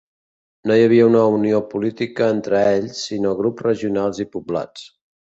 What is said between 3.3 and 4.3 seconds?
grups regionals i